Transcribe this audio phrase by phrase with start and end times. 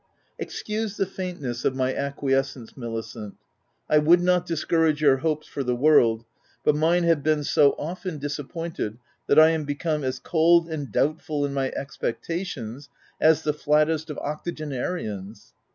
[0.45, 3.35] "Excuse the faintness of my acquiescence, Milicent;
[3.87, 6.25] I would not discourage your hopes for the world,
[6.63, 10.91] but mine have been so often dis appointed, that I am become as cold and
[10.91, 15.53] doubt ful in my expectations as the flattest of octo genarians."